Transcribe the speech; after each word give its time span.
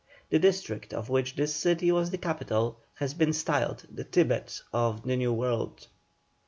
The 0.31 0.39
district 0.39 0.95
of 0.95 1.09
which 1.09 1.35
this 1.35 1.53
city 1.53 1.91
was 1.91 2.09
the 2.09 2.17
capital 2.17 2.79
has 2.95 3.13
been 3.13 3.33
styled 3.33 3.85
the 3.87 4.03
Thibet 4.03 4.63
of 4.73 5.03
the 5.03 5.15
New 5.15 5.31
World. 5.31 5.85